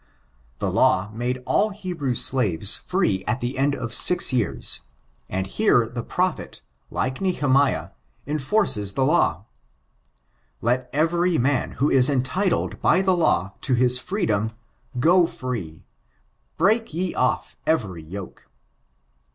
The 0.57 0.71
law 0.71 1.11
made 1.13 1.43
all 1.45 1.69
Hebrew 1.69 2.15
slaves 2.15 2.75
free 2.75 3.23
at 3.27 3.39
die 3.39 3.53
end 3.55 3.75
of 3.75 3.93
six 3.93 4.33
years; 4.33 4.81
and 5.29 5.45
here 5.45 5.85
the 5.87 6.01
prophet, 6.01 6.61
like 6.89 7.19
N^emiah, 7.19 7.91
enforces 8.25 8.93
the 8.93 9.05
law:" 9.05 9.45
Let 10.63 10.89
every 10.91 11.37
nmn, 11.37 11.73
who 11.73 11.91
is 11.91 12.09
entitled 12.09 12.81
by 12.81 13.03
the 13.03 13.15
law, 13.15 13.53
to 13.61 13.75
Yob 13.75 13.91
freedom, 13.99 14.53
go 14.99 15.27
free— 15.27 15.85
break 16.57 16.95
ye 16.95 17.13
off 17.13 17.55
every 17.67 18.01
yoke. 18.01 18.47